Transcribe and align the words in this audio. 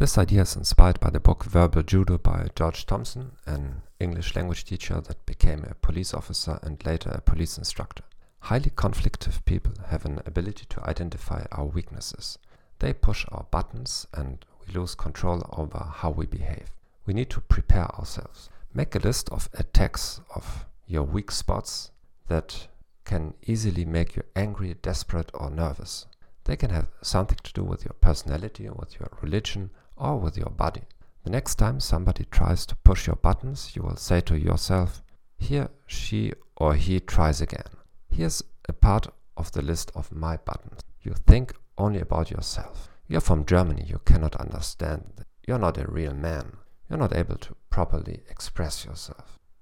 This 0.00 0.16
idea 0.16 0.40
is 0.40 0.56
inspired 0.56 0.98
by 0.98 1.10
the 1.10 1.20
book 1.20 1.44
Verbal 1.44 1.82
Judo 1.82 2.16
by 2.16 2.48
George 2.54 2.86
Thompson, 2.86 3.32
an 3.44 3.82
English 3.98 4.34
language 4.34 4.64
teacher 4.64 4.98
that 4.98 5.26
became 5.26 5.62
a 5.62 5.74
police 5.74 6.14
officer 6.14 6.58
and 6.62 6.82
later 6.86 7.10
a 7.10 7.20
police 7.20 7.58
instructor. 7.58 8.04
Highly 8.38 8.70
conflictive 8.70 9.44
people 9.44 9.74
have 9.88 10.06
an 10.06 10.22
ability 10.24 10.64
to 10.70 10.88
identify 10.88 11.44
our 11.52 11.66
weaknesses. 11.66 12.38
They 12.78 12.94
push 12.94 13.26
our 13.30 13.44
buttons 13.50 14.06
and 14.14 14.42
we 14.66 14.72
lose 14.72 14.94
control 14.94 15.46
over 15.52 15.92
how 15.96 16.08
we 16.12 16.24
behave. 16.24 16.70
We 17.04 17.12
need 17.12 17.28
to 17.32 17.42
prepare 17.42 17.94
ourselves. 17.94 18.48
Make 18.72 18.94
a 18.94 19.00
list 19.00 19.28
of 19.28 19.50
attacks 19.52 20.22
of 20.34 20.64
your 20.86 21.02
weak 21.02 21.30
spots 21.30 21.90
that 22.28 22.68
can 23.04 23.34
easily 23.46 23.84
make 23.84 24.16
you 24.16 24.22
angry, 24.34 24.76
desperate, 24.80 25.30
or 25.34 25.50
nervous. 25.50 26.06
They 26.44 26.56
can 26.56 26.70
have 26.70 26.88
something 27.02 27.38
to 27.42 27.52
do 27.52 27.62
with 27.62 27.84
your 27.84 27.94
personality, 28.00 28.66
with 28.70 28.98
your 28.98 29.10
religion, 29.20 29.70
or 30.00 30.18
with 30.18 30.36
your 30.36 30.50
body. 30.50 30.82
The 31.24 31.30
next 31.30 31.56
time 31.56 31.80
somebody 31.80 32.24
tries 32.30 32.64
to 32.66 32.76
push 32.76 33.06
your 33.06 33.16
buttons, 33.16 33.76
you 33.76 33.82
will 33.82 33.96
say 33.96 34.20
to 34.22 34.38
yourself, 34.38 35.02
Here 35.36 35.68
she 35.86 36.32
or 36.56 36.74
he 36.74 36.98
tries 37.00 37.40
again. 37.40 37.68
Here's 38.08 38.42
a 38.68 38.72
part 38.72 39.08
of 39.36 39.52
the 39.52 39.62
list 39.62 39.92
of 39.94 40.12
my 40.12 40.38
buttons. 40.38 40.80
You 41.02 41.14
think 41.26 41.54
only 41.76 42.00
about 42.00 42.30
yourself. 42.30 42.88
You're 43.06 43.20
from 43.20 43.44
Germany, 43.44 43.84
you 43.86 44.00
cannot 44.04 44.36
understand. 44.36 45.24
You're 45.46 45.58
not 45.58 45.78
a 45.78 45.90
real 45.90 46.14
man. 46.14 46.56
You're 46.88 46.98
not 46.98 47.14
able 47.14 47.36
to 47.36 47.56
properly 47.70 48.20
express 48.30 48.84
yourself. 48.84 49.39